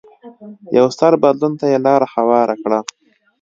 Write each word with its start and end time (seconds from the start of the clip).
یو 0.77 0.87
ستر 0.95 1.11
بدلون 1.23 1.53
ته 1.59 1.65
یې 1.71 1.77
لار 1.85 2.01
هواره 2.13 2.55
کړه. 2.63 2.79